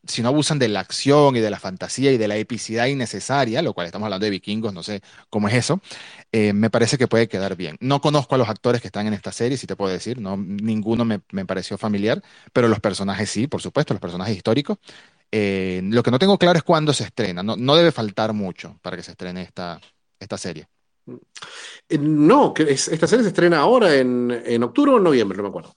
[0.06, 3.62] si no abusan de la acción y de la fantasía y de la epicidad innecesaria,
[3.62, 5.82] lo cual estamos hablando de vikingos, no sé cómo es eso,
[6.32, 7.78] eh, me parece que puede quedar bien.
[7.80, 10.38] No conozco a los actores que están en esta serie, si te puedo decir, no,
[10.38, 14.78] ninguno me, pareció familiar, pero los personajes sí, por supuesto, los personajes históricos.
[15.32, 18.78] Eh, lo que no tengo claro es cuándo se estrena, no, no debe faltar mucho
[18.82, 19.80] para que se estrene esta,
[20.20, 20.68] esta serie.
[21.90, 25.50] Eh, no, que esta serie se estrena ahora en, en octubre o noviembre, no me
[25.50, 25.76] acuerdo.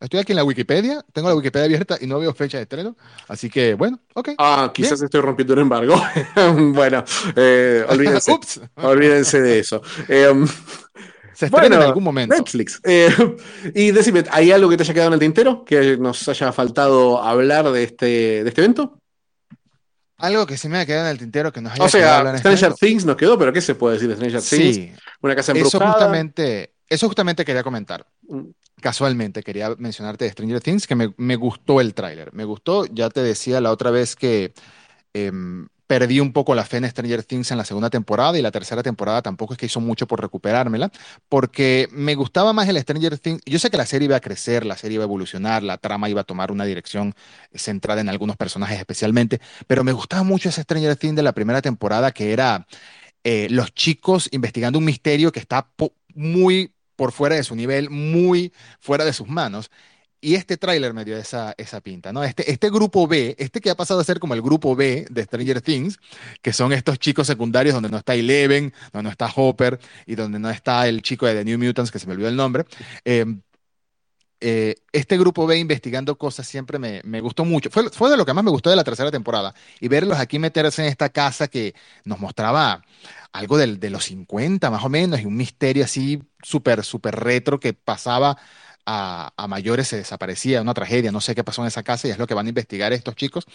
[0.00, 2.96] Estoy aquí en la Wikipedia, tengo la Wikipedia abierta y no veo fecha de estreno,
[3.28, 4.30] así que bueno, ok.
[4.38, 5.94] Ah, quizás estoy rompiendo un embargo.
[6.74, 7.04] bueno,
[7.36, 8.34] eh, olvídense,
[8.74, 9.80] olvídense de eso.
[10.08, 10.46] Em,
[11.32, 12.34] se estrena en algún momento.
[12.34, 12.80] Netflix.
[12.82, 13.08] Eh,
[13.74, 15.64] y decime, ¿hay algo que te haya quedado en el tintero?
[15.64, 18.06] ¿Que nos haya faltado hablar de este,
[18.42, 18.98] de este evento?
[20.18, 22.74] Algo que se me ha quedado en el tintero que nos haya O sea, Stranger
[22.74, 24.76] Things nos quedó, pero ¿qué se puede decir de Stranger Things?
[24.76, 24.92] Sí.
[25.20, 25.84] Una casa embrujada.
[25.84, 28.06] Eso justamente, eso justamente quería comentar.
[28.28, 28.50] Mm
[28.82, 32.34] casualmente quería mencionarte de Stranger Things, que me, gustó el tráiler.
[32.34, 34.52] Me gustó, ya te decía la otra vez que
[35.14, 38.50] em, perdí un poco la fe en Stranger Things en la segunda temporada y la
[38.50, 40.90] tercera temporada tampoco es que hizo mucho por recuperármela,
[41.30, 43.40] porque me gustaba más el Stranger Things.
[43.46, 46.10] Yo sé que la serie iba a crecer, la serie iba a evolucionar, la trama
[46.10, 47.14] iba a tomar una dirección
[47.54, 51.62] centrada en algunos personajes especialmente, pero me gustaba mucho ese Stranger Things de la primera
[51.62, 52.66] temporada que era...
[53.24, 55.68] Eh, los chicos investigando un misterio que está
[56.12, 56.72] muy
[57.02, 59.72] por fuera de su nivel, muy fuera de sus manos.
[60.20, 62.22] Y este tráiler me dio esa, esa pinta, ¿no?
[62.22, 65.24] Este, este grupo B, este que ha pasado a ser como el grupo B de
[65.24, 65.98] Stranger Things,
[66.42, 70.38] que son estos chicos secundarios donde no está Eleven, donde no está Hopper y donde
[70.38, 72.66] no está el chico de The New Mutants, que se me olvidó el nombre.
[73.04, 73.42] Em,
[74.38, 77.68] eh, este grupo B investigando cosas siempre me, me gustó mucho.
[77.70, 79.52] Fue, fue, de lo que más me gustó de la tercera temporada.
[79.80, 82.84] Y verlos aquí meterse en esta casa que nos mostraba
[83.32, 87.72] algo de los 50 más o menos, y un misterio así súper, súper retro que
[87.74, 88.36] pasaba
[88.86, 92.10] a, a mayores se desaparecía, una tragedia, no sé qué pasó en esa casa y
[92.10, 93.46] es lo que van a investigar estos chicos.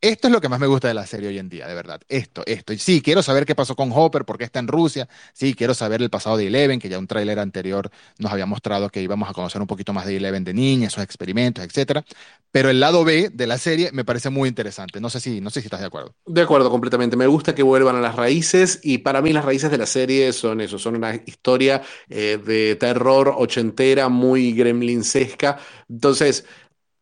[0.00, 2.00] Esto es lo que más me gusta de la serie hoy en día, de verdad.
[2.08, 2.72] Esto, esto.
[2.78, 5.08] Sí, quiero saber qué pasó con Hopper, por qué está en Rusia.
[5.32, 8.90] Sí, quiero saber el pasado de Eleven, que ya un tráiler anterior nos había mostrado
[8.90, 12.04] que íbamos a conocer un poquito más de Eleven de niña, esos experimentos, etcétera.
[12.52, 15.00] Pero el lado B de la serie me parece muy interesante.
[15.00, 16.14] No sé si, no sé si estás de acuerdo.
[16.26, 17.16] De acuerdo, completamente.
[17.16, 20.32] Me gusta que vuelvan a las raíces y para mí las raíces de la serie
[20.32, 25.58] son eso, son una historia eh, de terror ochentera, muy gremlinsesca.
[25.88, 26.44] Entonces,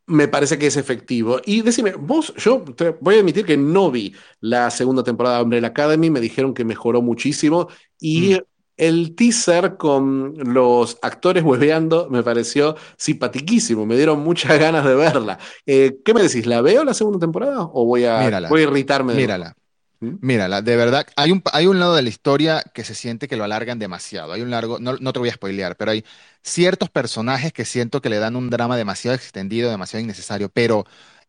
[0.07, 1.40] me parece que es efectivo.
[1.45, 2.64] Y decime, vos, yo
[3.01, 6.64] voy a admitir que no vi la segunda temporada de Umbrella Academy, me dijeron que
[6.64, 7.69] mejoró muchísimo
[8.01, 8.38] y mm.
[8.77, 15.38] el teaser con los actores hueveando me pareció simpatiquísimo, me dieron muchas ganas de verla.
[15.66, 16.47] Eh, ¿Qué me decís?
[16.47, 19.12] ¿La veo la segunda temporada o voy a, voy a irritarme?
[19.14, 19.57] De Mírala.
[20.01, 23.37] Mírala, de verdad, hay un, hay un lado de la historia que se siente que
[23.37, 24.33] lo alargan demasiado.
[24.33, 26.05] Hay un largo, no, no te voy a spoilear, pero hay
[26.43, 30.49] ciertos personajes que siento que le dan un drama demasiado extendido, demasiado innecesario.
[30.51, 30.85] Pero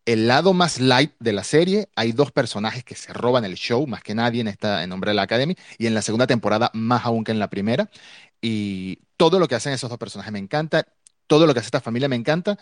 [0.05, 3.85] el lado más light de la serie, hay dos personajes que se roban el show,
[3.87, 6.71] más que nadie en esta, en Nombre de la Academy, y en la segunda temporada
[6.73, 7.89] más aún que en la primera.
[8.41, 10.87] Y todo lo que hacen esos dos personajes me encanta,
[11.27, 12.57] todo lo que hace esta familia me encanta,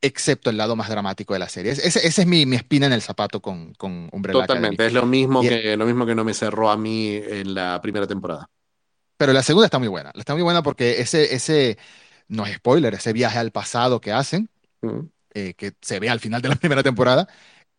[0.00, 1.72] excepto el lado más dramático de la serie.
[1.72, 5.40] Ese, es mi, mi, espina en el zapato con, con Umbrella Totalmente, es lo mismo,
[5.40, 8.48] que, lo mismo que no me cerró a mí en la primera temporada.
[9.16, 11.78] Pero la segunda está muy buena, está muy buena porque ese, ese,
[12.28, 14.48] no es spoiler, ese viaje al pasado que hacen,
[14.82, 15.00] mm.
[15.34, 17.26] eh, que se ve al final de la primera temporada,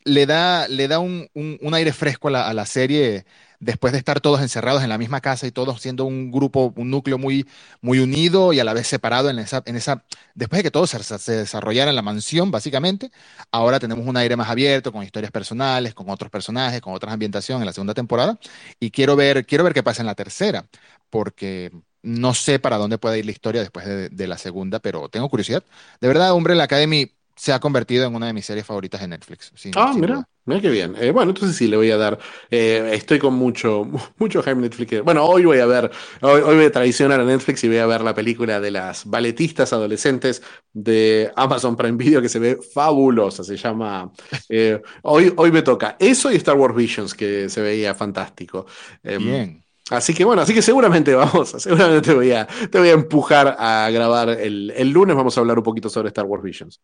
[0.03, 3.25] le da, le da un, un, aire fresco a la, a la serie
[3.59, 6.89] después de estar todos encerrados en la misma casa y todos siendo un grupo, un
[6.89, 7.47] núcleo muy,
[7.81, 10.87] muy unido y a la vez separado en esa, en esa, después de que todo
[10.87, 13.11] se, se, desarrollara en la mansión, básicamente,
[13.51, 17.61] ahora tenemos un aire más abierto, con historias personales, con otros personajes, con otras ambientaciones
[17.61, 18.39] en la segunda temporada,
[18.79, 20.65] y quiero ver, quiero ver qué pasa en la tercera,
[21.09, 25.09] porque no sé para dónde puede ir la historia después de, de la segunda, pero
[25.09, 25.63] tengo curiosidad.
[25.99, 29.07] De verdad, Hombre, la Academy se ha convertido en una de mis series favoritas de
[29.07, 29.53] Netflix.
[29.77, 30.93] ah, mira, mira qué bien.
[30.99, 32.19] Eh, bueno, entonces sí le voy a dar.
[32.51, 35.01] Eh, estoy con mucho, mucho hype Netflix.
[35.05, 38.01] Bueno, hoy voy a ver, hoy, voy a traicionar a Netflix y voy a ver
[38.01, 43.43] la película de las balletistas adolescentes de Amazon Prime Video que se ve fabulosa.
[43.43, 44.11] Se llama.
[44.51, 48.65] Eh, hoy, hoy me toca eso y Star Wars Visions que se veía fantástico.
[49.03, 49.63] Em, bien.
[49.91, 53.55] Así que bueno, así que seguramente vamos, seguramente te voy a, te voy a empujar
[53.59, 55.15] a grabar el, el lunes.
[55.15, 56.81] Vamos a hablar un poquito sobre Star Wars Visions.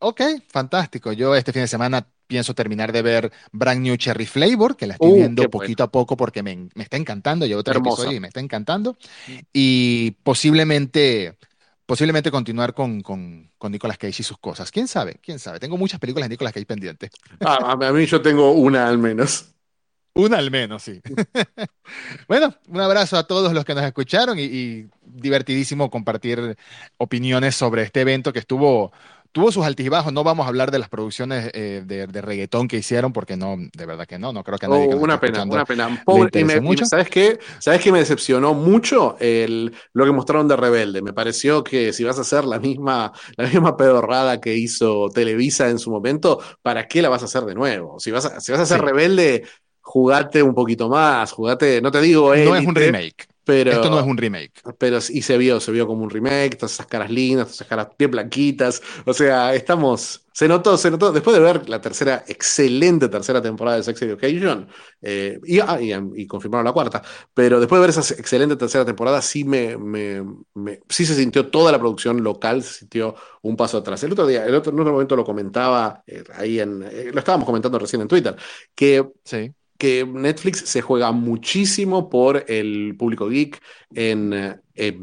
[0.00, 1.12] Ok, fantástico.
[1.12, 4.94] Yo este fin de semana pienso terminar de ver Brand New Cherry Flavor, que la
[4.94, 7.46] estoy uh, viendo poquito a poco porque me, está encantando.
[7.46, 8.96] Llevo tres episodios y me está encantando.
[9.26, 9.38] Mm.
[9.52, 11.36] Y posiblemente,
[11.84, 14.70] posiblemente continuar con, con, con, Nicolas Cage y sus cosas.
[14.70, 15.18] ¿Quién sabe?
[15.20, 15.58] ¿Quién sabe?
[15.58, 17.10] Tengo muchas películas de Nicolas Cage pendientes.
[17.40, 19.46] Ah, a mí yo tengo una al menos.
[20.14, 21.00] Una al menos, sí.
[22.28, 26.56] bueno, un abrazo a todos los que nos escucharon y, y divertidísimo compartir
[26.96, 28.90] opiniones sobre este evento que estuvo
[29.32, 30.12] tuvo sus altibajos.
[30.12, 33.86] No vamos a hablar de las producciones eh, de, reggaetón que hicieron, porque no, de
[33.86, 36.02] verdad que no, no creo que a nadie oh, Una pena, una pena.
[36.84, 37.38] ¿sabes qué?
[37.58, 39.16] ¿Sabes qué me decepcionó mucho?
[39.20, 41.02] El, lo que mostraron de Rebelde.
[41.02, 45.68] Me pareció que si vas a hacer la misma, la misma pedorrada que hizo Televisa
[45.68, 47.98] en su momento, ¿para qué la vas a hacer de nuevo?
[48.00, 49.44] Si vas a, si vas a hacer Rebelde,
[49.80, 52.34] jugate un poquito más, jugate, no te digo.
[52.34, 53.26] no es un remake.
[53.48, 54.60] Pero, Esto no es un remake.
[54.76, 57.66] Pero y se vio, se vio como un remake, todas esas caras lindas, todas esas
[57.66, 58.82] caras bien blanquitas.
[59.06, 60.26] O sea, estamos.
[60.34, 61.12] Se notó, se notó.
[61.12, 64.68] Después de ver la tercera, excelente tercera temporada de Sex Education,
[65.00, 69.22] eh, y, ah, y, confirmaron la cuarta, pero después de ver esa excelente tercera temporada,
[69.22, 70.22] sí me, me,
[70.86, 74.02] sí se sintió toda la producción local, se sintió un paso atrás.
[74.02, 76.82] El otro día, el otro, en otro momento lo comentaba eh, ahí en.
[76.82, 78.36] Eh, lo estábamos comentando recién en Twitter,
[78.74, 79.08] que.
[79.24, 83.62] Sí que Netflix se juega muchísimo por el público geek
[83.94, 84.60] en,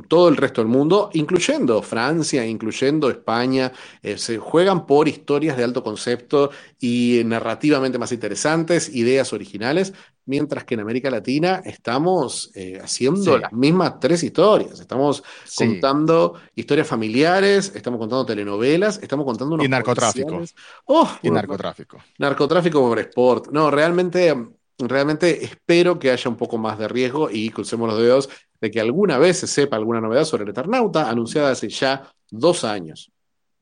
[0.07, 3.73] todo el resto del mundo, incluyendo Francia, incluyendo España.
[4.01, 9.93] Eh, se juegan por historias de alto concepto y narrativamente más interesantes, ideas originales,
[10.25, 14.79] mientras que en América Latina estamos eh, haciendo las mismas tres historias.
[14.79, 15.23] Estamos
[15.57, 19.65] contando historias familiares, estamos contando telenovelas, estamos contando unos...
[19.65, 20.41] Y narcotráfico.
[20.85, 21.97] Oh, y narcotráfico.
[22.17, 23.47] Narcotráfico por sport.
[23.51, 24.33] No, realmente
[24.79, 28.29] realmente espero que haya un poco más de riesgo y crucemos los dedos
[28.61, 32.63] de que alguna vez se sepa alguna novedad sobre el Eternauta, anunciada hace ya dos
[32.63, 33.11] años.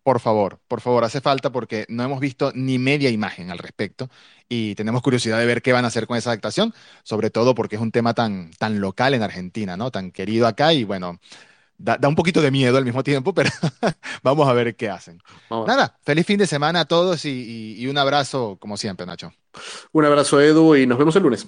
[0.04, 4.10] Por favor, por favor, hace falta porque no hemos visto ni media imagen al respecto
[4.49, 7.78] y tenemos curiosidad de ver qué van a hacer con esa adaptación, sobre todo porque
[7.78, 9.91] es un tema tan, tan local en Argentina, ¿no?
[9.91, 11.20] Tan querido acá y bueno,
[11.84, 13.49] da, un poquito de miedo al mismo tiempo, pero
[14.23, 15.21] vamos a ver qué hacen.
[15.49, 19.34] Nada, feliz fin de semana a todos y un abrazo como siempre, Nacho.
[19.91, 21.47] Un abrazo, Edu, y nos vemos el lunes.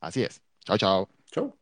[0.00, 0.42] Así es.
[0.64, 1.08] Chao, chao.
[1.30, 1.56] Chao.